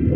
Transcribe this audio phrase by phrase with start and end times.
[0.00, 0.08] 欢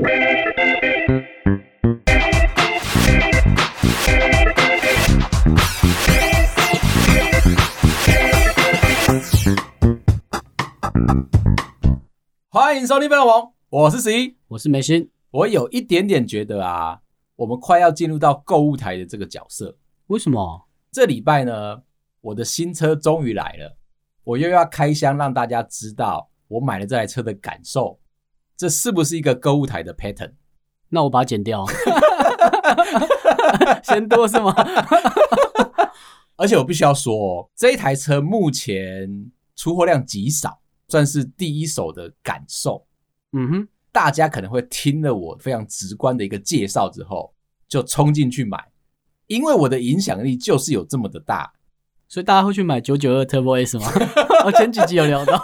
[12.79, 15.11] 迎收听《飞龙王》，我是十一，我是梅心。
[15.31, 17.01] 我有一点点觉得啊，
[17.37, 19.77] 我们快要进入到购物台的这个角色。
[20.07, 20.67] 为什么？
[20.91, 21.83] 这礼拜呢，
[22.23, 23.77] 我的新车终于来了，
[24.25, 28.01] 我又要开箱让大家知道我买了这台车的感受。
[28.57, 30.33] 这是不是一个购物台的 pattern？
[30.89, 31.65] 那我把它剪掉。
[33.83, 34.55] 嫌多是吗？
[36.37, 40.61] 而且我必须要说哦，这一台车目前出货量极少。
[40.87, 42.87] 算是第一手的感受，
[43.33, 47.33] 嗯哼，大家可能会听了我非常直观的一个介绍之后，
[47.67, 48.63] 就冲进去买，
[49.27, 51.51] 因为我的影响力就是有这么的大，
[52.07, 53.91] 所以大家会去买九九二 Turbo S 吗？
[54.45, 55.43] 我 前几集有聊到，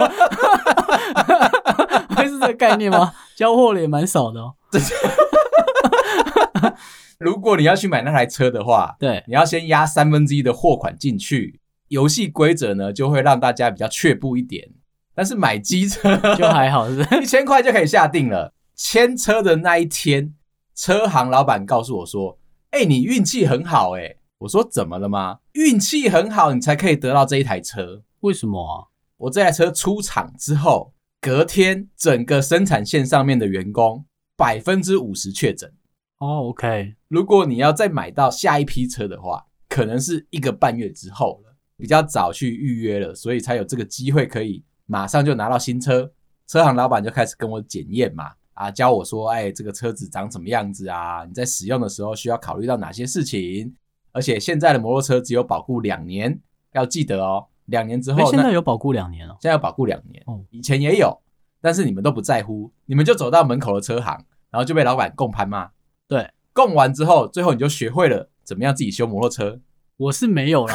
[2.61, 3.15] 概念吗？
[3.35, 4.55] 交货的也蛮少的哦。
[7.19, 14.71] 如果你要去买那台车的话，对，你要先压三分之一的货款进去，游戏规则呢就会让大家比较却步一点。
[15.15, 17.07] 但是买机车 就还好，是？
[17.21, 18.53] 一千块就可以下定了。
[18.75, 20.35] 签车的那一天，
[20.75, 22.39] 车行老板告诉我说
[22.73, 25.41] ：“哎，你运气很好。”哎，我说：“怎么了吗？
[25.53, 28.03] 运气很好，你才可以得到这一台车。
[28.21, 28.89] 为什么啊？
[29.19, 34.03] 我这台车出厂之后，隔天整个生产线上面的员工
[34.37, 35.71] 百分之五十确诊。
[36.19, 36.95] 哦，OK。
[37.09, 46.11] 如果你要再买到下一批车的话，可能是一个半月之后了，比较早去预约了，所以才有这个机会可以。”马上就拿到新车，
[46.47, 51.25] 车行老板就开始跟我检验嘛，啊，教我说，哎，这个车子长什么样子啊？
[51.27, 53.73] 你在使用的时候需要考虑到哪些事情？
[54.13, 56.41] 而且现在的摩托车只有保固两年，
[56.73, 61.21] 要记得哦，两年之后，现在有保固两年哦，现在有保固两年，以前也有，
[61.61, 64.15] 但是你们都不在乎，你们就走到门口的车行，
[64.51, 65.71] 然后就被老板供攀骂。
[66.07, 69.61] 对，供完之后，最后你就学会了怎么样自己修摩托车。
[69.97, 70.75] 我是没有啦，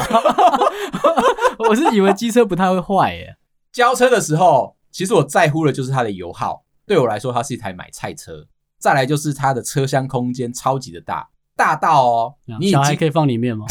[1.68, 3.36] 我是以为机车不太会坏耶。
[3.72, 6.64] 交车的时候，其实我在乎的就是它的油耗。
[6.86, 8.46] 对我来说，它是一台买菜车。
[8.78, 13.66] 再来就是它的车厢空间超级的大，大到哦，你小孩可以放里面吗？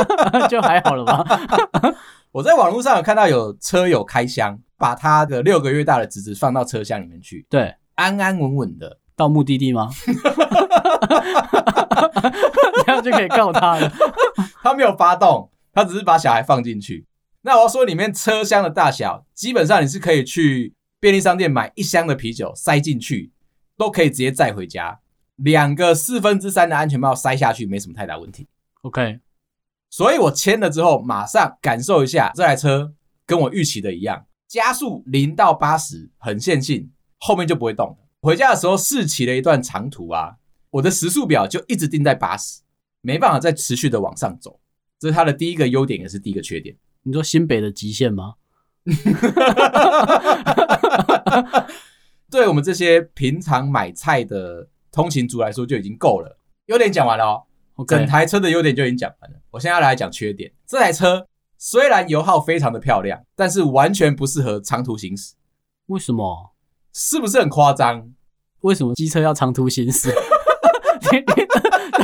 [0.48, 1.24] 就还好了吧。
[2.32, 9.90] 我在网络上有看到有车友开箱，把他的六个月大的侄子放到车厢里面去，对，安安稳稳的到目的地吗？
[12.84, 13.92] 这样就可以告他了。
[14.62, 17.06] 他没有发动，他只是把小孩放进去。
[17.42, 23.30] 那我要说，里面车厢的大小，基本上你是可以去便利商店买一箱的啤酒塞进去，
[23.76, 25.00] 都可以直接载回家。
[25.36, 28.46] 两个四分之三的安全帽塞下去，没什么太大问题。
[28.82, 29.18] OK，
[29.92, 32.94] 所以我签了之后，马上感受一下这台车
[33.26, 37.98] 跟我预期的一样，加速零到八十很线性，后面就不会动。
[38.22, 40.36] 回家的时候试骑了一段长途啊，
[40.70, 42.62] 我的时速表就一直定在八十，
[43.02, 44.58] 没办法再持续的往上走。
[44.98, 46.74] 这是它的第一个优点，也是第一个缺点。
[47.02, 48.36] 你说新北的极限吗？
[52.30, 56.38] 对我们这些平常买菜的通勤族来说就已经够了。
[56.66, 57.42] 优点讲完了哦
[57.76, 57.86] ，okay.
[57.86, 59.36] 整台车的优点就已经讲完了。
[59.50, 60.52] 我现在要来讲缺点。
[60.66, 61.26] 这台车
[61.58, 65.34] 虽然油耗非常的漂亮，但是完全不适合长途行驶。
[65.86, 66.54] 为什么？
[66.92, 68.10] 是不是很夸张？
[68.60, 70.12] 为什么机车要长途行驶？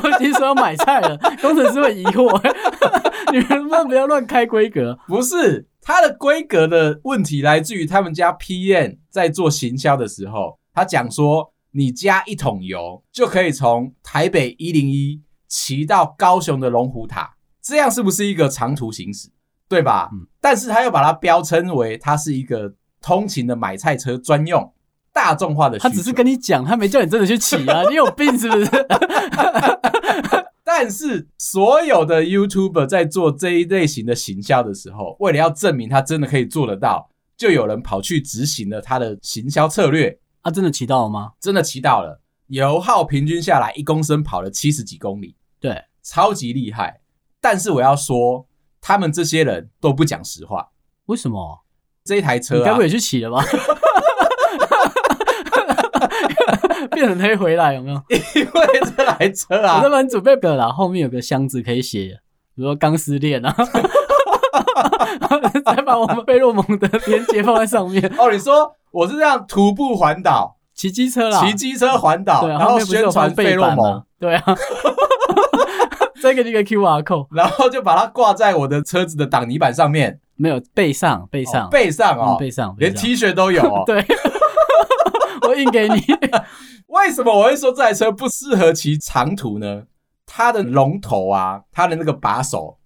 [0.03, 2.41] 都已经说要买菜了，工程师会疑惑。
[3.33, 4.99] 你们能不能不要乱开规格？
[5.07, 19.29] 不是，它的规格的问题来自于他们家 PM 在做行销的时候，他讲说，你加一桶油就可以从台北一零一骑到高雄的龙虎塔，这样是不是一个长途行驶？
[19.69, 20.11] 对吧？
[20.13, 20.27] 嗯。
[20.41, 24.73] 但是他又把它标称为它是一个通勤的买菜车专用。
[25.11, 27.83] 大众化的，他只是跟你讲，他没叫你真的去骑啊！
[27.89, 28.71] 你有病是不是？
[30.63, 40.17] 但是所有的 YouTuber 在做这一类型的行销的时候，为了要证明他真的可以做得到，就有人跑去执行了他的行销策略。
[40.41, 41.33] 他、啊、真的骑到了吗？
[41.41, 47.01] 真的骑到了，油耗平均下来一公升跑了七十几公里，对，超级厉害。
[47.41, 48.47] 但是我要说，
[48.81, 50.71] 他们这些人都不讲实话。
[51.07, 51.61] 为什么？
[52.05, 53.45] 这一台车、啊，你该不会也去骑了吧？
[56.93, 58.03] 变成可以回来有没有？
[58.09, 62.19] 因为这台车啊，我这边准备的啦，后面有个箱子可以写，
[62.55, 63.55] 比如说钢丝链啊，
[65.65, 68.03] 再把我们费洛蒙的连接放在上面。
[68.19, 74.45] 哦，你说我是这样徒步环岛，骑机车啦，骑机车环岛，然后宣传费洛蒙，对啊，
[76.23, 84.05] 再给你个 QR code，然后就把它挂在我的车子的挡泥板上面，没有背上，背上，哦、背上哦，背上，连 T 恤都有哦， 对。
[85.49, 85.95] 我印给你，
[86.89, 89.85] 为什么我会说这台车不适合骑长途呢？
[90.27, 92.79] 它的龙头啊，它的那个把手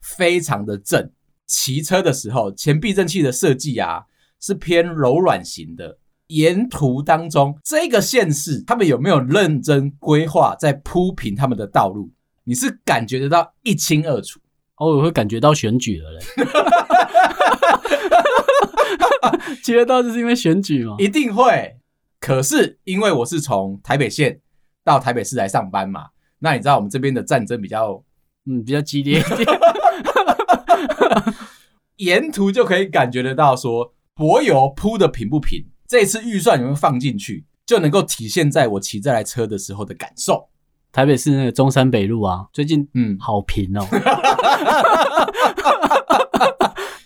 [0.00, 1.10] 非常的正，
[1.46, 4.04] 骑车的时候前避震器的设计啊
[4.40, 5.98] 是偏柔软型的。
[6.28, 12.10] 沿途当中，这个县市他们有没有认真规划在铺平他们的道路？
[12.48, 14.40] 你是感觉得到一清二楚。
[14.76, 16.20] 偶尔会感觉到选举了嘞。
[19.64, 20.96] 觉得到就是因为选举吗？
[20.98, 21.76] 一定会。
[22.20, 24.40] 可是因为我是从台北县
[24.84, 26.08] 到台北市来上班嘛，
[26.38, 28.04] 那你知道我们这边的战争比较
[28.46, 29.48] 嗯比较激烈一点，
[31.96, 40.48] 沿途就可以感觉得到说柏油铺的平不平，这次预算有没有放进去，就能够体现在我骑这台车的时候的感受。
[40.96, 43.86] 台北市那个中山北路啊，最近嗯好平哦。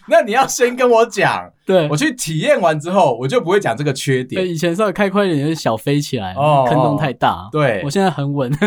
[0.07, 4.49] 那你要先跟我讲，对我去体验完之后，我就不会讲这个缺点。
[4.49, 7.49] 以前稍微开快一点就是小飞起来，哦，坑洞太大。
[7.51, 8.49] 对，我现在很稳。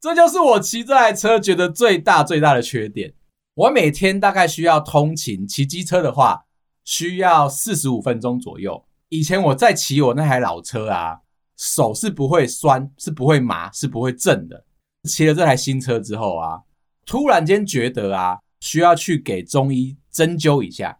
[0.00, 3.12] 这就是我骑这台车觉得最大最大的缺点。
[3.54, 6.44] 我每天大概需要通勤骑机车的话，
[6.82, 8.84] 需要四十五分钟左右。
[9.10, 11.18] 以前我在骑我那台老车啊，
[11.62, 14.64] 手是不会酸，是不会麻，是不会震的。
[15.04, 16.60] 骑了这台新车之后啊。
[17.04, 20.96] 突然间觉得啊，需要去给中医针灸一下，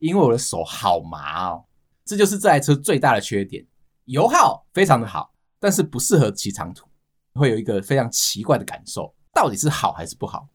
[0.00, 1.64] 因为我的手好麻哦。
[2.04, 3.64] 这就是这台车最大的缺点，
[4.06, 6.86] 油耗非常的好，但是不适合骑长途，
[7.34, 10.48] 会有一个非常奇怪的感受，到底是好还是不好？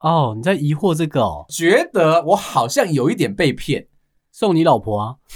[0.00, 1.44] 哦，你在疑惑这个哦？
[1.50, 3.86] 觉得我好像有一点被骗，
[4.32, 5.16] 送你老婆啊？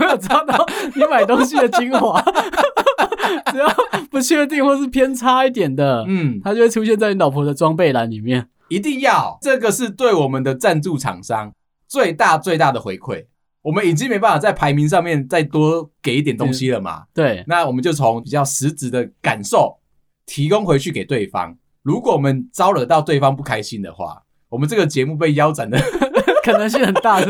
[0.00, 2.22] 我有抓到你买东西的精华。
[3.52, 3.66] 只要
[4.10, 8.48] 不确定或是偏差一点的，嗯，它就会出现在你老婆的装备栏里面。
[8.68, 11.52] 一定要，这个是对我们的赞助厂商
[11.86, 13.26] 最大最大的回馈。
[13.62, 17.04] 我们已经没办法在排名上面再多给一点东西了嘛？
[17.12, 19.78] 对，那我们就从比较实质的感受
[20.26, 21.56] 提供回去给对方。
[21.82, 25.78] 如果我们招惹到对方不开心的话，我们这个节目被腰斩的
[26.44, 27.20] 可能性很大。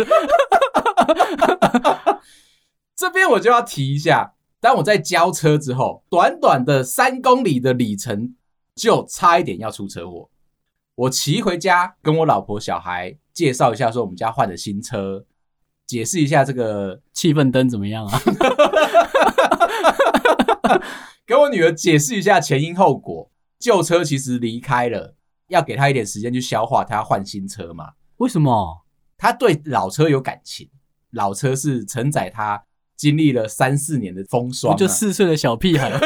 [2.98, 4.34] 这边我就要提一下。
[4.58, 8.34] 当我在交车之后，短短的三公里的里程，
[8.74, 10.28] 就差一点要出车祸。
[10.96, 15.24] 我骑回家，跟我老婆小孩介绍一下，说我们家换了新车，
[15.86, 18.20] 解释一下这个气氛灯怎么样啊？
[21.24, 23.30] 跟我女儿解释一下前因后果。
[23.60, 25.14] 旧车其实离开了，
[25.48, 27.92] 要给她一点时间去消化，她要换新车嘛？
[28.16, 28.84] 为什么？
[29.16, 30.68] 她对老车有感情，
[31.12, 32.64] 老车是承载她。
[32.98, 35.90] 经历了三四年的风霜，就四岁的小屁孩，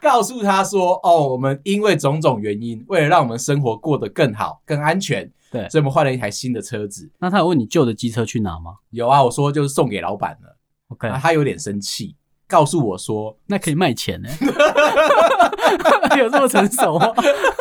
[0.00, 8.76] 告诉他说：“哦，我们因为种种原因，为了让我们生活过得更好、更安全，对，所以我们换了一台新的车子。”那他有问你旧的机车去哪吗？
[8.90, 10.56] 有啊，我说就是送给老板了。
[10.88, 12.14] OK，他有点生气，
[12.46, 14.28] 告诉我说：“那可以卖钱呢？
[16.16, 17.12] 有这么成熟吗？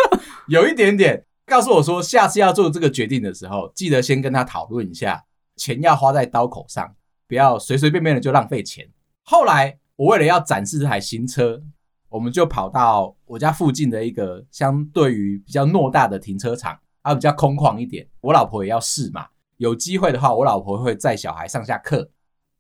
[0.48, 5.24] 有一点点。”告诉我说：“下次要做这个决定的时候，记得先跟他讨论一下。”
[5.56, 6.96] 钱要花在刀口上，
[7.28, 8.90] 不要随随便便的就浪费钱。
[9.24, 11.62] 后来，我为了要展示这台新车，
[12.10, 18.08] 我们就跑到我家附近的一个相对于比较偌大的停车场，啊，比较空旷一点。
[18.22, 19.27] 我老婆也要试嘛，
[19.58, 22.10] 有机会的话，我老婆会载小孩上下课，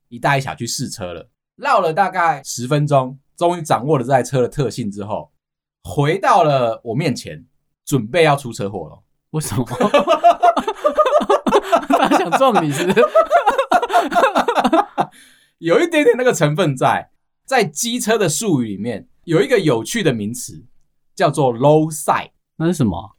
[0.07, 1.29] 一大一小去试车了。
[1.55, 5.31] 绕了大概十分钟，终于掌握了这台车的特性之后，
[5.83, 7.45] 回到了我面前，
[7.85, 9.02] 准备要出车祸了。
[9.33, 9.65] 为什么？
[11.87, 13.01] 他想撞你是不是？
[15.59, 17.09] 有一点点那个成分在，
[17.45, 20.65] 在机车的术语里面有一个有趣的名词
[21.15, 23.15] 叫做 low side，那是什么？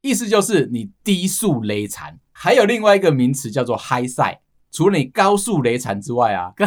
[0.00, 2.18] 意思就是你低速雷残。
[2.32, 4.38] 还有另外一个名词叫做 high side，
[4.72, 6.52] 除了你高速雷残之外啊。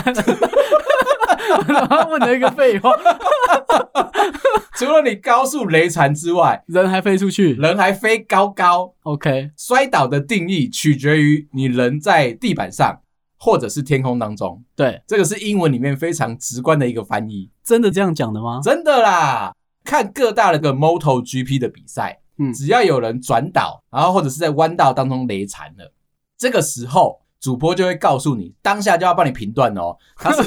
[2.10, 2.92] 问了一个废话，
[4.76, 8.94] 除了你高速雷残之外，人还飞出去，人还飞高高。
[9.04, 13.00] OK，摔倒的定义取决于你人在地板上，
[13.38, 14.64] 或者是天空当中。
[14.76, 17.50] 对，这个是英文里面非常直观的一个翻译。
[17.64, 18.60] 真的这样讲的吗？
[18.64, 25.94] 真的啦，看各大那个 MotoGP 的比赛，嗯，只要有人转倒，然后或者是在弯道当中雷残了，
[26.38, 30.44] 这个时候主播就会告诉你，当下就要帮你评断哦，他是。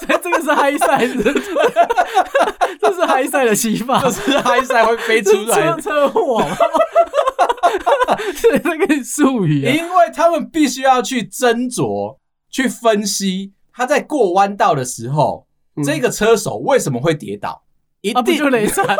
[0.00, 1.14] 所以这个是嗨赛，是
[2.80, 6.42] 这是嗨赛的骑法，就是嗨赛会飞出来的车祸，
[8.34, 9.72] 是这个术语、啊。
[9.72, 12.16] 因为他们必须要去斟酌、
[12.50, 15.46] 去分析，他在过弯道的时候，
[15.76, 17.62] 嗯、这个车手为什么会跌倒，
[18.00, 18.96] 一定、啊、就雷残。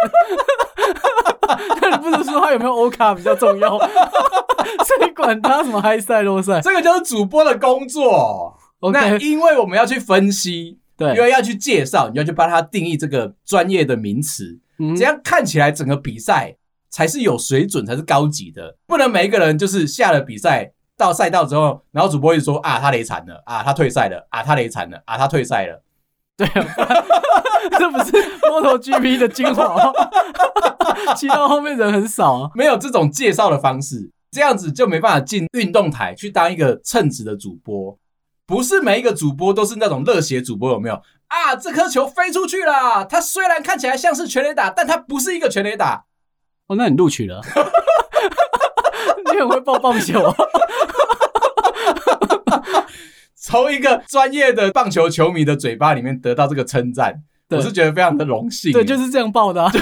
[1.81, 3.79] 那你不能说他有没有欧卡比较重要？
[5.01, 8.57] 你管他什么嗨赛落赛，这个就是主播的工作。
[8.93, 16.57] 那因为我们要去分析，对，因为要去介绍，你要去帮他定义这个专业的名词，嗯，这样看起来整个比赛
[16.91, 18.77] 才是有水准，才是高级的。
[18.87, 25.83] 不能每一个人就是下了比赛到赛道之后，然后主播一直说啊，他累惨了啊，他退赛了啊，他累惨了啊，他退赛了。
[26.37, 26.67] 对啊，
[27.79, 28.11] 这不是
[28.41, 29.93] MotoGP 的精华吗？
[31.17, 37.97] 骑到后面人很少啊， 没有这种介绍的方式，这样子就没办法进运动台去当一个称职的主播。
[38.47, 40.95] 不是每一个主播都是那种热血主播，有没有
[41.29, 41.57] 啊？
[41.57, 46.05] 这颗球飞出去了，它虽然看起来像是全垒打，但它不是一个全垒打。
[46.67, 47.41] 哦，那你录取了？
[49.33, 50.37] 你很会报棒球啊！
[53.35, 58.73] 从一个专业的棒球球迷的嘴巴里面得到这个称赞，我是觉得非常的荣幸。
[58.73, 59.73] 对，就是这样报的啊。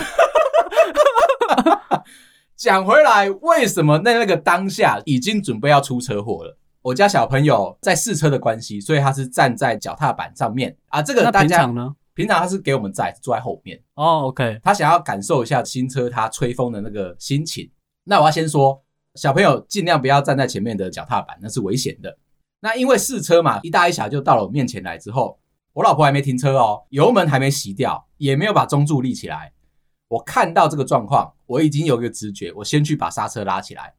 [2.57, 6.57] 讲回来，为什么那那个当下已经准备要出车祸了？
[6.83, 11.01] 我家小朋友在试车的关系，所以他是站在脚踏板上面啊。
[11.01, 11.97] 这个大家平常呢？
[12.15, 13.81] 平常他是给我们载，坐在后面。
[13.95, 14.61] 哦，OK。
[14.62, 17.71] 他想要感受一下新车它吹风的那个心情。
[18.05, 18.83] 那我要先说，
[19.15, 22.19] 小朋友尽量不要站在前面的脚踏板，那是危险的。
[22.61, 25.39] 那因为试车嘛，一大一小就到了我面前来之后，
[25.73, 29.53] 我老婆还没停车哦，油门还没熄掉，也没有把中柱立起来。
[30.09, 33.95] 我看到这个状况，我已经有一个直觉，我先去把刹车拉起来。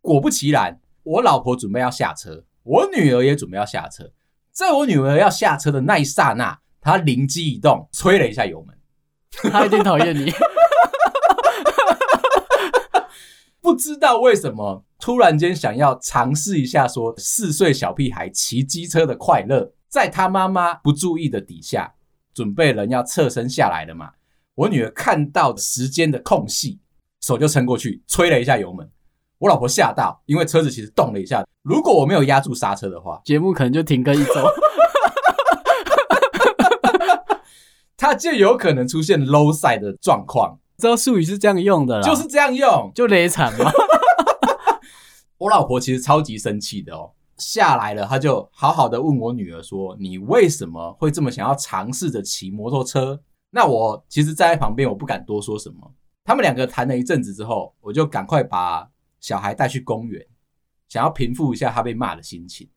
[0.00, 0.80] 果不其然。
[1.04, 4.10] 我老婆准备要下车，我女儿也准备要下车。
[4.50, 8.76] 在我女儿要下车的那一刹那，她灵机一动，吹了一下油门。
[9.52, 10.32] 她一定讨厌你。
[13.60, 19.72] 不知道为什么，突然间想要尝试一下，说四岁小屁孩骑机车的快乐。
[19.88, 21.94] 在她妈妈不注意的底下，
[22.32, 24.12] 准备人要侧身下来了嘛。
[24.54, 26.80] 我女儿看到时间的空隙，
[27.20, 28.88] 手就撑过去，吹了一下油门。
[29.44, 31.44] 我老婆吓到，因为车子其实动了一下。
[31.60, 34.32] 如果我没有压住刹车的话，节目可能就停更一周。
[37.94, 40.58] 它就有可能出现 low side 的状况。
[40.78, 43.70] 这术语是这样用的啦，就是这样用，就雷惨嘛。
[45.36, 53.20] 我老婆其实超级生气的哦，下来了，她就好好的问我女儿说：“你为什么会这么想要尝试着骑摩托车？”
[53.52, 55.92] 那我其实站在旁边，我不敢多说什么。
[56.24, 58.88] 他们两个谈了一阵子之后，我就赶快把。
[59.24, 60.22] 小孩带去公园，
[60.86, 62.68] 想要平复一下他被骂的心情。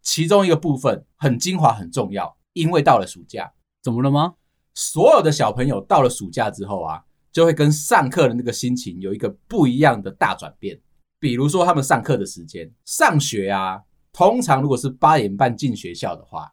[0.00, 4.34] 其中一个部分很精华、很重要，因为到了暑假，怎么了吗？
[4.74, 10.80] 所有的小朋友到了暑假之后啊，就会跟上课的那个心情有一个不一样的大转变。
[11.18, 16.52] 比如说，他们上课的时间，上学啊，通常如果是八点半进学校的话，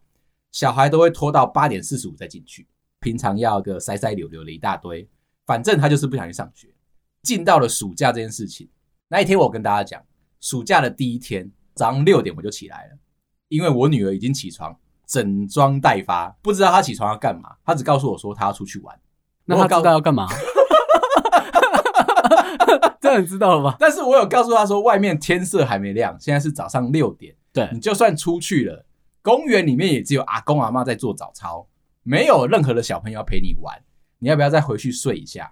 [0.52, 2.68] 小孩都会拖到八点四十五再进去。
[3.00, 5.08] 平常要个塞塞溜溜的一大堆，
[5.46, 6.68] 反正他就是不想去上学。
[7.22, 8.68] 进到了暑假这件事情。
[9.12, 10.00] 那一天，我跟大家讲，
[10.40, 12.98] 暑假的第一天早上六点我就起来了，
[13.48, 17.56] 因为我女儿已经起床，整装待发，不知道她起床要干嘛。
[17.66, 18.96] 她只告诉我说她要出去玩。
[19.46, 20.28] 那她知道要干嘛？
[23.02, 23.78] 这样你知道了吧？
[23.80, 27.36] 但是我有告诉她说，外面天色还没亮，现在是早上六点。
[27.52, 28.86] 对，你就算出去了，
[29.24, 31.68] 公园里面也只有阿公阿妈在做早操，
[32.04, 33.76] 没有任何的小朋友要陪你玩。
[34.20, 35.52] 你要不要再回去睡一下？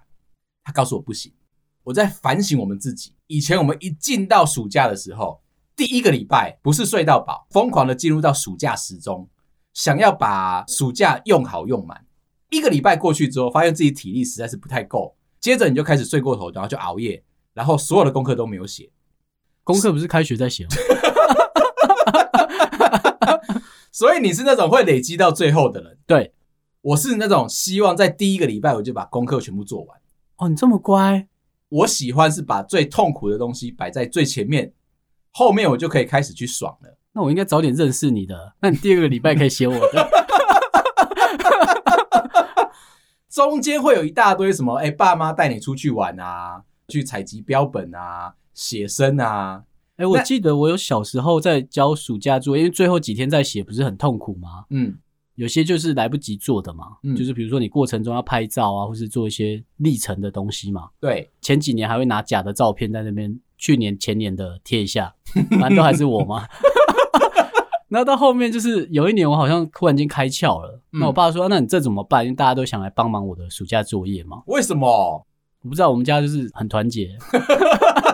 [0.62, 1.32] 她告诉我不行。
[1.82, 3.14] 我在反省我们自己。
[3.28, 5.42] 以前我们一进到暑假的时候，
[5.76, 9.28] 第一个礼拜不是睡到饱，疯狂的进入到暑假时钟，
[9.74, 12.06] 想要把暑假用好用满。
[12.50, 18.90] 一个礼拜过去之后，发现自己体力实在是不太够，接着你就开始睡过头，然后就熬夜，然后所有的功课都没有写。
[19.62, 20.70] 功课不是开学再写吗？
[23.92, 25.98] 所以你是那种会累积到最后的人。
[26.06, 26.32] 对，
[26.80, 30.00] 我是那种希望在第一个礼拜我就把功课全部做完。
[30.36, 31.28] 哦，你这么乖。
[31.70, 34.72] 我喜欢是把最痛苦的东西摆在最前面，
[35.32, 36.98] 后面我就可以开始去爽了。
[37.12, 40.08] 那我应该早点认识你的，那你第二个礼拜可以写我的。
[43.28, 49.64] 中间会有一大堆什么，哎、欸，爸妈带你出去玩啊，去采集标本啊，写生啊。
[49.96, 54.64] 哎、欸，我记得我有小时候在教暑假作业，因为最后几天在写，不是很痛苦吗？
[54.70, 54.98] 嗯。
[55.38, 60.88] 有些就是来不及做的嘛，嗯，就是比如说你过程中要拍照啊，或是做一些历程的东西嘛。
[60.98, 65.14] 对，前几年还会拿假的照片在那边，去年前年的贴一下，
[65.60, 66.44] 反正都还是我嘛。
[67.88, 72.24] 然后到后面就是有一年我好像突然间开窍了，嗯，那我爸说，那你这怎么办？
[72.24, 74.42] 因为大家都想来帮忙我的暑假作业嘛。
[74.46, 75.24] 为什么？
[75.62, 77.16] 我不知道，我们家就是很团结。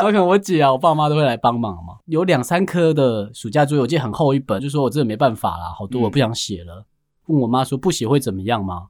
[0.00, 1.98] 然后可能我姐啊，我爸妈都会来帮忙嘛。
[2.06, 6.84] 有两三科的暑假作业，我记得很厚一本，就说我真的没办法啦，好多我不想写了。
[7.28, 8.86] 嗯、问我妈说不写会怎么样吗？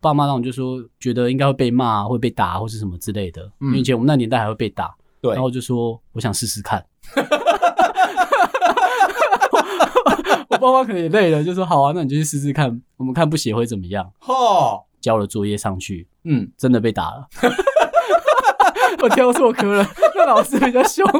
[0.00, 3.42] 爸妈当时就说觉得应该会被骂、会被打或是什么之类的。
[3.60, 4.94] 嗯、因为以前我们那年代还会被打。
[5.20, 6.84] 对，然后我就说我想试试看。
[10.48, 14.10] 我爸妈可能也累了，就说好啊，那你就去试试看，我们看不写会怎么样？
[14.20, 17.28] 嚯，交了作业上去，嗯，真的被打了。
[19.02, 21.04] 我挑错科了，那 老师比较凶。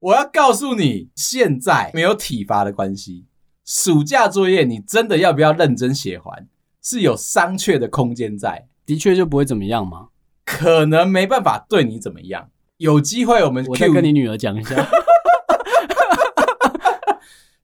[0.00, 3.24] 我要告诉你，现在没有体罚的关系，
[3.64, 6.46] 暑假作业你真的要不要认真写完，
[6.82, 8.68] 是有商榷的空间在。
[8.84, 10.08] 的确就不会怎么样吗？
[10.44, 12.50] 可能没办法对你怎么样。
[12.76, 13.70] 有机会我们 Q...
[13.70, 14.86] 我再跟你女儿讲一下。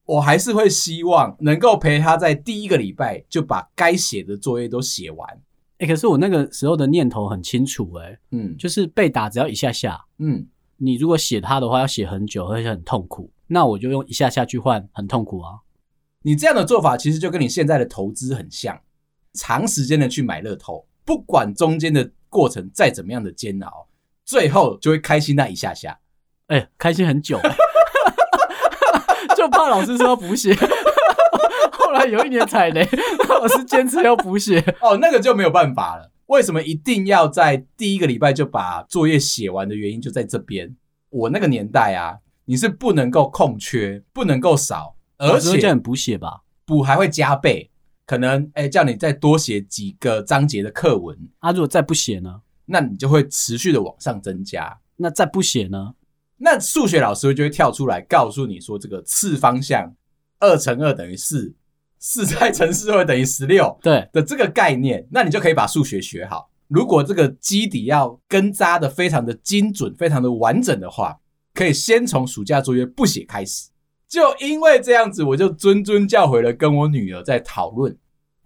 [0.05, 5.41] 我还是会希望能够陪她在第一个礼拜就把该写的作业都写完。
[5.83, 10.47] 哎、欸，可是我那个时候的念头很清楚、欸，哎，嗯，就是被打只要一下下，嗯，
[10.77, 15.59] 你如果写它的话要写很久，而且很痛苦，那我就用一下下去换很痛苦啊。
[16.23, 18.81] 你这样的做法其实就跟你现在的投资很像，
[19.35, 23.89] 长时间的去买乐透，不管中间的过程再怎么样的煎熬，
[24.25, 25.99] 最后就会开心那一下下，
[26.47, 27.41] 哎、欸，开心很久。
[29.37, 30.55] 就怕老师说要补写，
[31.93, 32.89] 后来有一年踩雷，
[33.29, 34.59] 老师坚持要补写。
[34.81, 36.11] 哦，那个就没有办法了。
[36.27, 40.75] 为什么一定要在第一个礼拜就把作业写完的原因就在这边。
[41.11, 47.71] 我那个年代啊，你是不能够空缺，不能够少，而且叫你补写吧，补还会加倍，
[48.07, 51.15] 可能哎、欸、叫你再多写几个章节的课文。
[51.41, 52.41] 啊，如果再不写呢？
[52.65, 54.79] 那你就会持续的往上增加。
[54.97, 55.93] 那再不写呢？
[56.39, 59.95] 那数学老师就会跳出来告诉你说，这个次方向
[60.39, 61.55] 二乘二等于四，
[62.05, 66.51] 四再乘四会等于十六，对的这个概念，那你就可以把数学学好。
[66.67, 71.17] 如果这个基底要根扎的非常的精准、非常的完整的话，
[71.55, 73.69] 可以先从暑假作业不写开始。
[74.09, 77.97] 就因为这样子，我就谆谆教诲了，跟我女儿在讨论。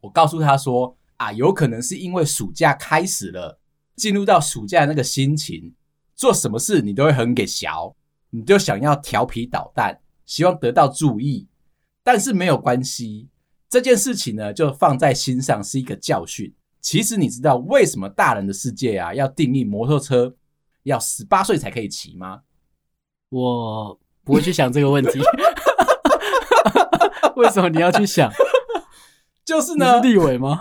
[0.03, 3.59] 我告诉她说啊，有可能是因为暑假开始了，
[3.97, 5.73] 进入到暑假那个心情。
[6.15, 7.97] 做什么事你都会很给小，
[8.29, 11.49] 你就想要调皮捣蛋，希望得到注意，
[12.05, 13.29] 但是没有关系，
[13.69, 16.53] 这件事情呢就放在心上是一个教训。
[16.81, 20.35] 其实你知道为什么大人的世界啊要定义摩托车
[20.85, 22.43] 要十八岁才可以骑吗？
[23.31, 25.21] 我不会去想这个问题。
[27.37, 28.33] 为什么你要去想？
[29.45, 30.61] 就是呢，立委吗？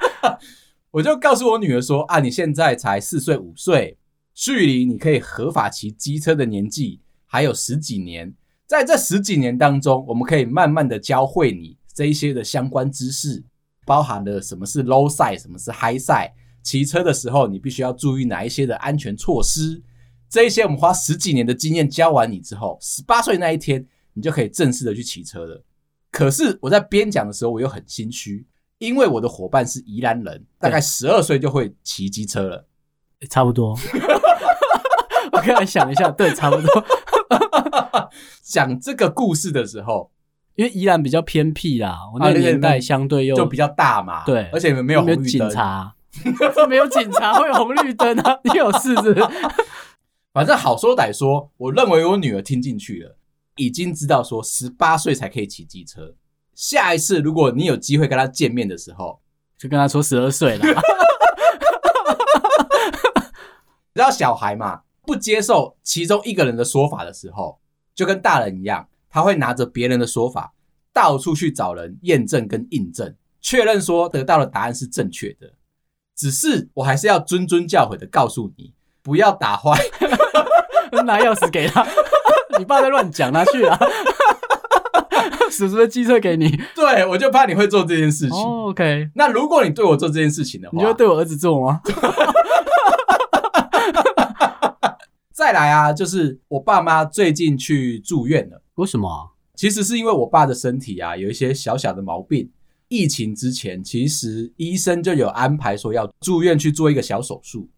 [0.92, 3.96] 我就告诉我女儿说啊，你现在才四岁五岁。
[4.32, 8.32] 距离你可以合法骑机车的年纪还有十几年，
[8.66, 13.44] 在这十几年当中，我们可以慢慢的教会你这一些的相关知识，
[13.84, 16.30] 包含了什么是 low side，什么是 high side，
[16.62, 19.82] 骑车的时候你必须要注意哪一些的安全措施。
[20.26, 25.62] 这一些我们花十几年的经验教完你之后，十八岁那一天你就可以正式的去骑车了。
[26.10, 28.46] 可是我在边讲的时候，我又很心虚，
[28.78, 32.66] 因为我的伙伴是宜兰人，大概十二岁就会骑机车了，
[33.28, 33.78] 差不多。
[35.32, 36.84] 我刚才想一下，对，差不多。
[38.42, 40.10] 讲这个故事的时候，
[40.60, 45.94] 因为宜兰比较偏僻啦，我那个年代相对又就比较大嘛，对，而且没有没有警察，
[46.68, 49.26] 没有警察会有红绿灯啊，你有事是不是？
[50.34, 53.16] 反正好说歹说，我认为我女儿听进去了，
[53.56, 56.14] 已经知道说十八岁才可以骑机车。
[56.54, 59.18] 下一次如果你有机会跟她见面的时候，
[59.56, 60.64] 就跟她说十二岁了。
[60.68, 60.72] 你
[63.94, 64.82] 知道小孩嘛？
[65.06, 67.58] 不接受其中一个人的说法的时候，
[67.94, 70.54] 就跟大人一样，他会拿着别人的说法
[70.92, 75.52] 到处去找人验证跟印证，确认说得到的答案是正确的。
[76.16, 79.78] 只是我还是要谆谆教诲的告诉你，不要打坏，
[81.04, 81.86] 拿钥匙给他。
[82.58, 83.78] 你爸在乱讲，拿去啊！
[85.50, 86.50] 叔叔的机车给你。
[86.74, 88.38] 对，我就怕你会做这件事情。
[88.38, 91.80] Oh, OK，那如果你对我做这件事情的话，你就对我儿子做吗？
[95.32, 98.60] 再来啊，就是我爸妈最近去住院了。
[98.76, 99.28] 为什么啊？
[99.54, 102.50] 其实是因为我爸的身体啊有一些小小的毛病。
[102.88, 107.68] 疫情之前，其实医生就有安排说要住院去做一个小手术。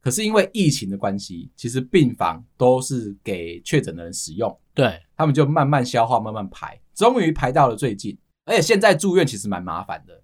[0.00, 4.54] 可是因为疫情的关系，其实病房都是给确诊的人使用。
[4.74, 8.18] 对，他们就慢慢消化，慢慢排，终于排到了最近。
[8.44, 10.22] 而且现在住院其实蛮麻烦的，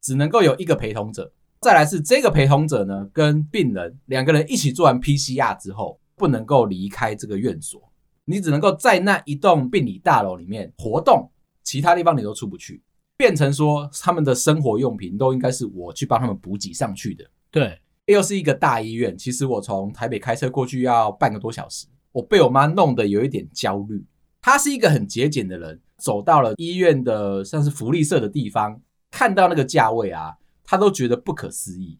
[0.00, 1.32] 只能够有一个陪同者。
[1.60, 5.98] 再来是这个陪同者呢，跟病人两个人一起做完 PCR 之后。
[6.16, 7.92] 不能够离开这个院所，
[8.24, 11.30] 你只能够在那一栋病理大楼里面活动，
[11.62, 12.82] 其他地方你都出不去，
[13.16, 17.24] 变成说他们的生活用品都应该是我去帮他们补给上去的。
[17.50, 24.04] 对，又是一个大医院，其实我从台北开车过去要半个多小时，我被我妈弄得有一点焦虑。
[24.40, 30.34] 她是一个很节俭的人，走到了医院的像是福利社的地方，看到那个价位啊，
[30.64, 31.98] 她都觉得不可思议。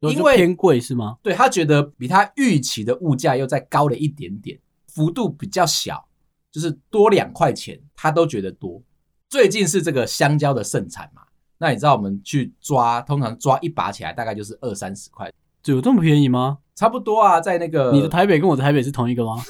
[0.00, 1.16] 因为偏贵是吗？
[1.22, 4.56] 对，他觉得比他预期的物价又再高了一点点，
[4.96, 6.08] 幅度比较小，
[6.50, 8.82] 就是多两块钱，他都觉得多。
[9.28, 11.20] 最近是这个香蕉的盛产嘛，
[11.58, 15.30] 那你知道我们去抓，通常抓一把起来大概就是二三十块，
[15.62, 16.60] 就有这么便宜吗？
[16.74, 19.36] 差不多啊，在那个你的台北跟我的台北是同一个吗？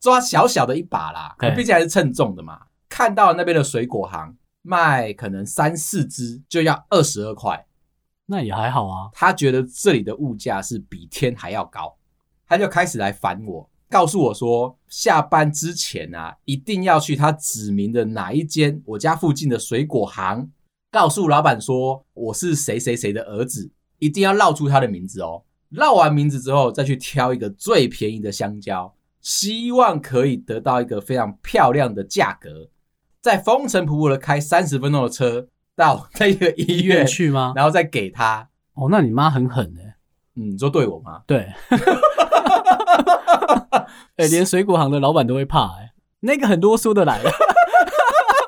[0.00, 2.58] 抓小小的一把啦，毕竟还是称重的嘛。
[2.88, 7.66] 看到那边的水果行卖可能三四只就要二十二块，
[8.26, 9.10] 那也还好啊。
[9.12, 11.96] 他觉得这里的物价是比天还要高，
[12.46, 20.50] 他就开始来烦我，告诉我说下班之前啊，一定要去他指明的哪一间我家附近的水果行，
[20.90, 25.42] 告诉老板说我是谁谁谁的儿子，一定要绕出他的名字哦。
[25.70, 28.94] 绕完名字之后，再去挑一个最便宜的香蕉。
[29.20, 32.68] 希望可以得到一个非常漂亮的价格，
[33.22, 37.54] 再风尘仆仆的开三十分钟的车到那个医院去吗？
[37.56, 38.48] 然后再给他。
[38.74, 39.94] 哦，那你妈很狠哎、欸。
[40.36, 41.22] 嗯，你说对我吗？
[41.26, 41.48] 对。
[44.16, 45.92] 哎、欸，连水果行的老板都会怕哎、欸。
[46.20, 47.30] 那个很啰嗦的来了，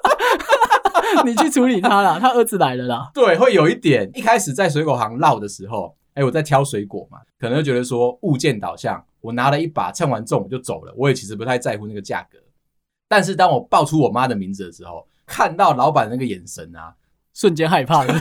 [1.24, 3.10] 你去处理他啦，他儿子来了啦。
[3.12, 4.10] 对，会有一点。
[4.14, 9.04] 一开始在水果行绕的时候，哎、欸，我在挑水果嘛，可能就觉得说物件导向。
[9.20, 10.94] 我拿了一把，称完重我就走了。
[10.96, 12.38] 我也其实不太在乎那个价格，
[13.08, 16.94] 但是当我报出我妈的名字的时候，看到老板那个眼神啊，
[17.34, 18.14] 瞬间害怕了，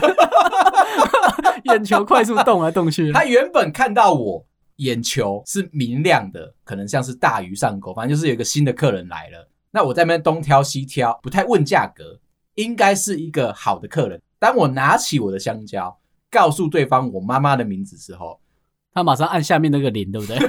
[1.64, 3.12] 眼球快速动来动去。
[3.12, 4.44] 他原本看到我
[4.76, 9.48] 眼球是明亮的，可能像是大鱼上钩，反正就是有一个新的客人来了。
[9.70, 12.18] 那我在那边东挑西挑，不太问价格，
[12.54, 14.20] 应该是一个好的客人。
[14.38, 15.98] 当我拿起我的香蕉，
[16.30, 18.40] 告诉对方我妈妈的名字时候，
[18.92, 20.38] 他马上按下面那个铃，对不对？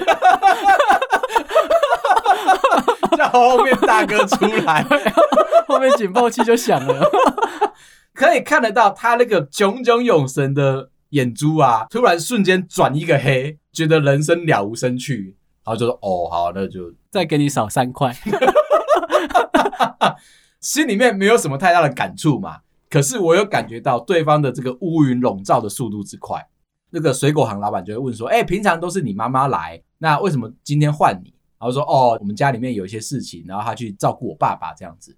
[3.18, 4.86] 叫后面大哥出来，
[5.68, 7.10] 后面警报器就响了。
[8.14, 18.12] 可以看得到他那个炯炯有神的眼珠啊，突然瞬间转一个黑，觉得人生了无生趣，然后就说：“哦，好，那就再给你少三块。
[20.60, 26.50] ”心里面没有什么太大的感触嘛，可是我有感觉到对方的这个乌云笼罩的速度之快。
[26.90, 35.16] 那个水果行老板就会问说：“哎、欸，平常都是你妈妈来，那为什么今天换你？”然后说：“哦，我们家里面有一些事情，然后他去照顾我爸爸这样子。”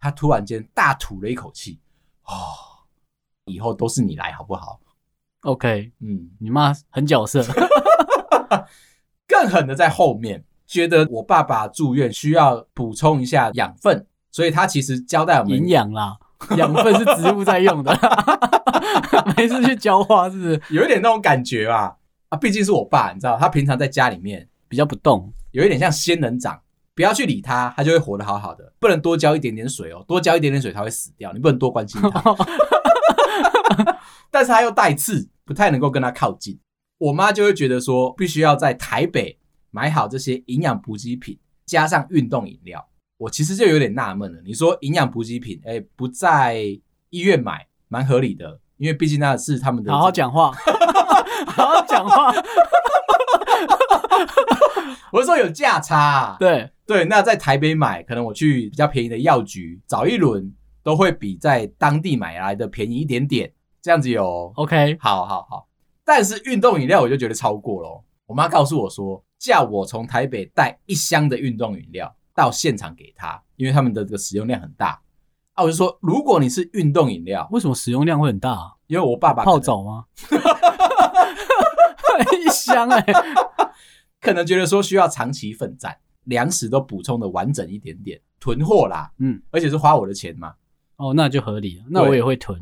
[0.00, 1.78] 他突然间大吐了一口气
[2.26, 2.34] ：“哦，
[3.44, 4.80] 以后都是你来好不好
[5.42, 7.42] ？”OK，嗯，你妈很角色，
[9.28, 16.16] 更狠的在后面，觉得我爸爸住院需要补充一下养分，所以他其实交代我们营养啦。
[16.56, 17.96] 养分是植物在用的，
[19.36, 20.60] 没事去浇花，是不是？
[20.70, 21.96] 有一点那种感觉吧？
[22.30, 26.60] 啊，毕竟是我爸，你知道，他平常在家里面比较不动，有一点像仙人掌，
[26.96, 28.72] 不要去理他，他就会活得好好的。
[28.80, 32.36] 不能多浇一点点水哦，多浇一点点水他会死掉，你不能多关心他。
[34.28, 36.58] 但是他又带刺，不太能够跟他靠近。
[37.02, 39.36] 我妈就会觉得说，必须要在台北
[39.72, 41.36] 买好这些营养补给品，
[41.66, 42.88] 加上运动饮料。
[43.16, 46.58] 我其实就有点纳闷了，你说营养补给品，哎，不在
[47.10, 49.90] 医院买，蛮合理的，因为毕竟那是他们的。
[49.90, 50.52] 好好讲话，
[51.48, 52.32] 好好讲话。
[55.10, 56.36] 我是说有价差啊。
[56.38, 63.52] 对对，那在台北买，可能我去比较便宜的药局找一轮，都会比在当地买来的便宜一点点。
[63.82, 65.66] 这样子有 OK，好好好。
[66.04, 68.04] 但是运动饮料我就觉得超过了。
[68.26, 72.14] 我妈告诉我说，叫我从台北带一箱的运动饮料。
[72.34, 74.98] 到现场给他，因为他们的这个使用量很大
[75.52, 75.62] 啊。
[75.62, 78.72] 我就说，如果你是运动饮料，为什么使用量会很大啊？
[78.86, 80.06] 因为我爸爸泡澡吗？
[82.32, 83.04] 一箱哎，
[84.18, 89.12] 可能觉得说需要长期奋战，粮食都补充的完整一点点，囤货啦。
[89.18, 90.54] 嗯，而且是花我的钱嘛。
[90.96, 91.84] 哦，那就合理了。
[91.90, 92.58] 那我也会囤。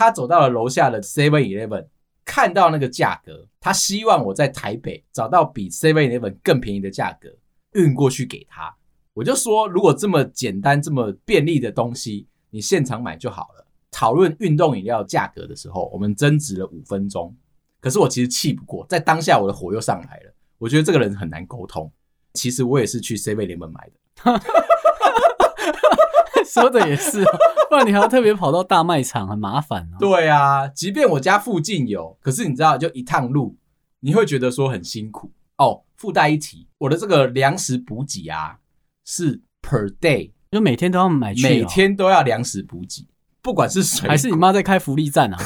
[0.00, 1.86] 他走到了楼下的 Seven Eleven，
[2.24, 7.28] 看到那个价格，他希望我在台北找到比 Seven Eleven 更便宜的价格。
[7.72, 8.74] 运过去给他，
[9.12, 13.66] 我就说，如果这么简单、这么便利的东西，你现场买就好了。
[13.90, 17.36] 讨论运动饮料价格的时候，我们争执了五分钟。
[17.78, 20.32] 可是我其实气不过，在当下我的火又上来了。
[20.56, 21.92] 我觉得这个人很难沟通。
[22.32, 24.40] 其实我也是去 Seven Eleven 买的。
[26.52, 27.24] 说的也是，
[27.70, 29.96] 不然你还要特别跑到大卖场，很麻烦哦。
[30.00, 33.56] 对啊，即便我家附近有，可是你知道，就一趟路，
[34.00, 35.82] 你会觉得说很辛苦哦。
[35.96, 38.56] 附带一提，我的这个粮食补给啊，
[39.04, 43.06] 是 per day，就每天都要买去，每天都要粮食补给，
[43.42, 45.38] 不管是谁，还是你妈在开福利站啊？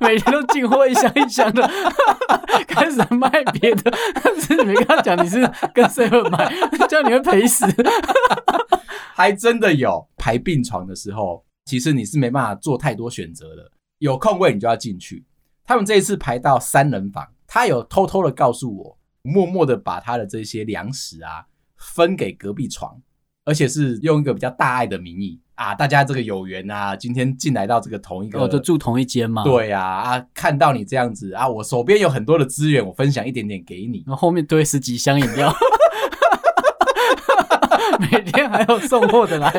[0.00, 1.68] 每天都进货一箱一箱的，
[2.66, 5.40] 开始卖别的，但是你没跟他讲你是
[5.74, 6.52] 跟 Seven 买，
[6.88, 7.66] 叫你会赔死。
[9.14, 13.70] 还真的有排病床的时候，其实你是没办法做太多选择的。
[13.98, 15.24] 有空位你就要进去。
[15.64, 23.00] 他们这一次排到三人房，他有偷偷的告诉我，默默的把他的这些粮食啊分给隔壁床，
[23.46, 29.44] 而且是用一个比较大爱的名义啊，大家这个有缘啊，今天进来到这个同一个，哦，就住同一间嘛。
[29.44, 34.02] 对啊，啊，看到你这样子啊，我手边有很多的资源，我分享一点点给你。
[34.04, 35.54] 然后后面堆十几箱饮料，
[38.10, 39.52] 每天还有送货的来。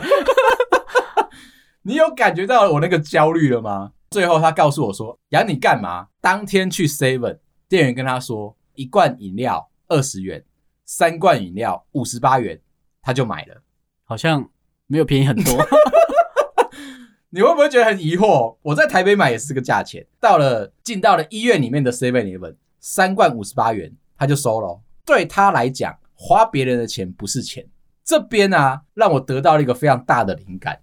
[1.81, 3.93] 你有感觉到我那个焦虑了吗？
[4.11, 10.43] 最后他告诉我说：“养你干嘛？”当天去 Seven，店员跟他说：“一罐饮料二十元，
[10.85, 12.59] 三罐饮料五十八元。”
[13.01, 13.61] 他就买了，
[14.07, 14.49] 好像
[14.87, 15.53] 没有便宜很多。
[17.29, 18.55] 你会不会觉得很疑惑？
[18.61, 24.81] 我在台北买也是这个价钱，到了进到了医院里面的 Seven Eleven，三罐五十八元，他就收了。
[25.05, 27.67] 对他来讲，花别人的钱不是钱。
[28.03, 30.79] 这边啊，让我得到了一个非常大的灵感。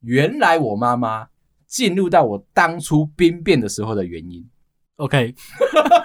[0.00, 1.28] 原来我妈妈
[1.68, 4.44] 进入到我当初兵变的时候的原因
[4.96, 5.34] ，OK，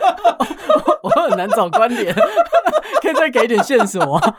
[1.04, 2.14] 我很难找关联，
[3.02, 4.36] 可以再给一点线索吗？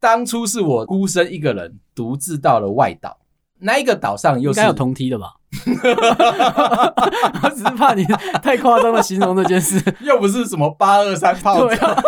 [0.00, 3.18] 当初是我孤身一个人独自到了外岛，
[3.58, 5.34] 那一个岛上又是该有同梯的吧？
[7.42, 8.04] 我 只是怕你
[8.42, 12.02] 太夸张的形容这件事， 又不是什么八二三 炮战，啊、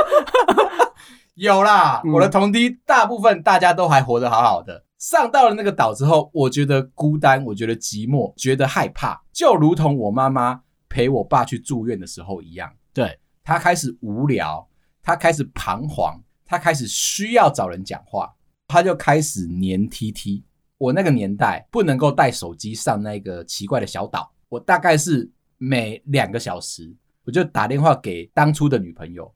[1.35, 4.85] 有啦，嗯、我的同梯大部分大家都还活得好好的。
[4.99, 12.71] 上到了那个岛之后，我觉得孤单，我觉得寂寞，觉得害怕，就如同我妈妈陪我爸去住院的时候一样。
[12.95, 14.69] 对，他开始无聊，
[15.03, 16.21] 他开始彷徨，
[16.53, 18.31] 他开始需要找人讲话，
[18.69, 20.43] 他就开始黏 TT。
[20.77, 29.33] 我那个年代不能够带手机上那个奇怪的小岛，我大概是每两个小时我就打电话给当初的女朋友，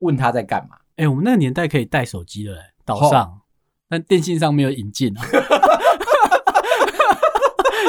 [0.00, 0.74] 问她在干嘛。
[0.96, 3.40] 哎、欸，我们那个年代可以带手机的，岛上。
[3.88, 5.24] 但电信上没有引进啊，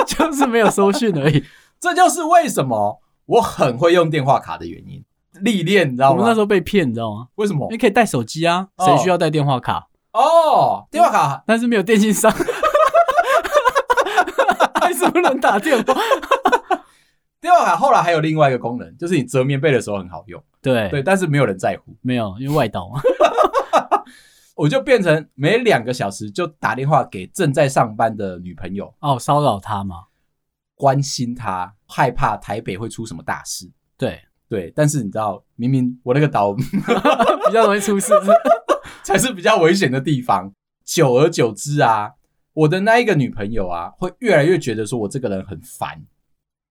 [0.05, 1.43] 就是没有收讯而已。
[1.79, 5.03] 这就是为什么我很会用电话卡的原因。
[5.41, 6.11] 历练，你知道吗？
[6.13, 7.27] 我们那时候被骗，你知道吗？
[7.35, 7.67] 为什么？
[7.71, 9.87] 你可以带手机啊，谁需要带电话卡？
[10.13, 12.31] 哦，电话卡，但是没有电信商，
[14.81, 15.93] 还是不能打电话。
[17.41, 20.43] 电话卡后来还有另外一个功能，就是你折棉被的时候很好用。
[20.61, 23.01] 对对，但是没有人在乎，没有，因为外岛嘛。
[24.55, 29.95] 我就变成每两个小时就打电话给正在上班的女朋友哦，骚扰她吗？
[30.75, 33.71] 关心她，害怕台北会出什么大事。
[33.97, 36.51] 对对，但是你知道，明明我那个岛
[37.47, 38.11] 比较容易出事，
[39.05, 40.51] 才是比较危险的地方。
[40.83, 42.11] 久而久之啊，
[42.53, 46.03] 我的那一个女朋友啊，会越来越觉得说我这个人很烦。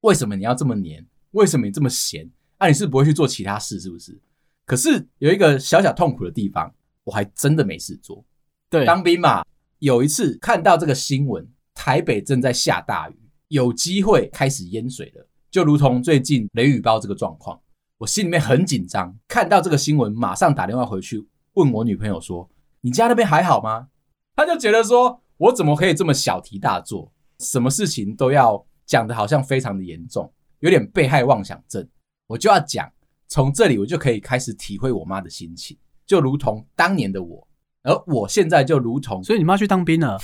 [0.00, 1.06] 为什么你要这么黏？
[1.30, 2.28] 为什么你这么闲？
[2.58, 4.20] 啊，你是不会去做其他事，是不是？
[4.66, 6.74] 可是有一个小小痛苦的地方。
[7.04, 8.22] 我还真的没事做，
[8.68, 9.42] 对，当兵嘛。
[9.78, 13.16] 有一次看到这个新闻，台北正在下大雨，
[13.48, 17.58] 有机会开始淹水了，就如同最近雷雨胞这个状况，
[17.98, 19.16] 我心里面很紧张。
[19.26, 22.48] 看到这个新闻，马上打电话回去问我女朋友说
[22.80, 23.88] ：“你家那边还好吗？”
[24.36, 31.86] 她就觉得说我怎么可以这么小题大做，什么事情都要讲得好像非常的严重，有点被害妄想症。
[32.28, 32.88] 我就要讲，
[33.26, 35.76] 从这里我就可以开始体会我妈的心情。
[36.06, 37.46] 就如同当年的我，
[37.82, 40.18] 而我现在就如同，所以你妈去当兵了，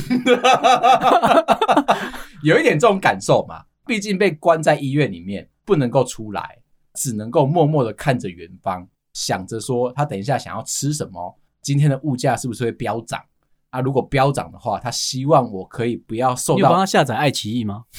[2.43, 3.65] 有一点这种感受嘛。
[3.87, 6.59] 毕竟被关在医院里面，不能够出来，
[6.95, 13.21] 只能够默默的看着远方，想着说他等一下想要吃什么，今天的物价是不是会飙涨
[13.71, 13.81] 啊？
[13.81, 16.57] 如果飙涨的话，他希望我可以不要受到。
[16.57, 17.85] 你帮他下载爱奇艺吗？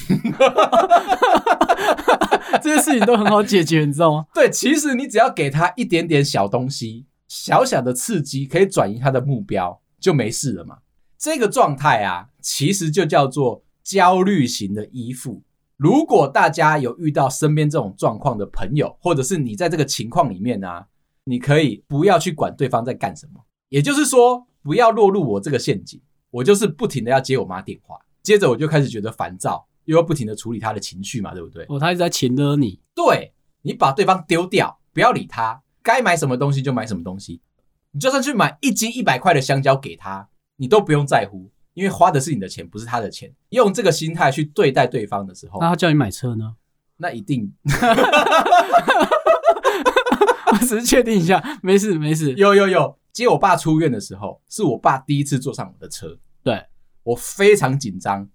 [2.62, 4.26] 这些事情都很好解决，你知道吗？
[4.34, 7.06] 对，其实你只要给他一点点小东西。
[7.28, 10.78] 小小的刺激可以转移他的目标，就没事了嘛。
[11.18, 15.42] 这个状态啊，其实就叫做焦虑型的依附。
[15.76, 20.86] 如果大家有遇到身边这种状况的朋友，或者是你在这个情况里面啊，
[21.24, 26.00] 你可以不要去管对方在干什么，也就是说，不要落入我这个陷阱。
[26.30, 31.64] 我就是不停的要接我妈电话，接着我就开始觉得烦躁，又要不停的处理她的情绪嘛，对不对？
[31.68, 32.78] 哦，他一直在情勒你。
[32.94, 35.62] 对，你把对方丢掉，不要理他。
[35.82, 37.40] 该买什么东西就买什么东西，
[37.92, 43.30] 你就算去买一斤一百块的香蕉给他，你都不用在乎，因为花的是你的钱，不是他的钱。
[43.50, 46.56] 用这个心态去对待对方的时候，那他叫你买车呢？
[46.96, 47.52] 那一定。
[50.50, 52.32] 我只是确定一下，没事没事。
[52.32, 56.64] 有有有，接我爸出院的时候，是我爸第一次坐上我的车，对，
[57.02, 58.26] 我非常紧张。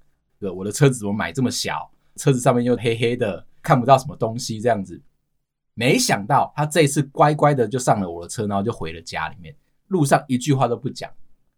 [0.56, 1.90] 我的车子怎么买这么小？
[2.18, 5.02] 车子上面又黑黑的，看不到什么东西，这样子。
[5.74, 9.56] 没想到他这一次乖乖的就上了我的车，然后就回了家里面，
[9.88, 11.10] 路上一句话都不讲。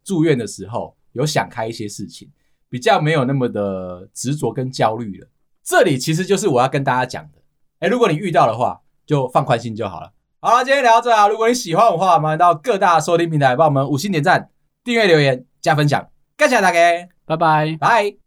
[0.03, 2.29] 住院的时候有想开一些事情，
[2.69, 5.27] 比较没有那么的执着跟焦虑了。
[5.63, 7.39] 这里其实就是我要跟大家讲的。
[7.79, 10.11] 哎，如果你遇到的话，就放宽心就好了。
[10.39, 11.27] 好了，今天聊到这啊。
[11.27, 14.49] 如果你喜欢我的话，麻烦到各大收听平台帮我们五星点赞、
[14.83, 16.05] 订阅、留言、加分享。
[16.35, 16.79] 感谢大家，
[17.25, 18.22] 拜拜，拜。